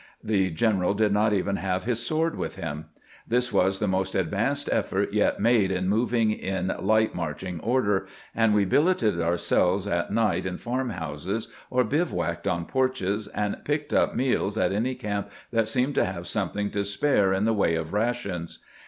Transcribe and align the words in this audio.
The 0.23 0.49
general 0.49 0.95
did 0.95 1.11
not 1.13 1.31
even 1.31 1.57
have 1.57 1.83
his 1.83 2.03
sword 2.03 2.35
with 2.35 2.55
him. 2.55 2.85
This 3.27 3.53
was 3.53 3.77
the 3.77 3.87
most 3.87 4.15
advanced 4.15 4.67
effort 4.73 5.13
yet 5.13 5.39
made 5.39 5.69
in 5.69 5.87
moving 5.87 6.31
in 6.31 6.73
"light 6.79 7.13
marching 7.13 7.59
order," 7.59 8.07
and 8.33 8.55
we 8.55 8.65
billeted 8.65 9.21
ourselves 9.21 9.85
at 9.85 10.11
night 10.11 10.47
in 10.47 10.57
farm 10.57 10.89
houses, 10.89 11.49
or 11.69 11.83
bivouacked 11.83 12.47
on 12.47 12.65
porches, 12.65 13.27
and 13.27 13.63
picked 13.63 13.93
up 13.93 14.15
meals 14.15 14.57
at 14.57 14.71
any 14.71 14.95
camp 14.95 15.29
that 15.51 15.67
seemed 15.67 15.93
to 15.93 16.05
have 16.05 16.25
something 16.25 16.71
to 16.71 16.83
spare 16.83 17.31
in 17.31 17.45
the 17.45 17.53
way 17.53 17.75
of 17.75 17.93
rations. 17.93 18.57